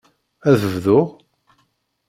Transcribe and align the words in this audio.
Ad 0.49 0.61
bduɣ? 0.73 1.07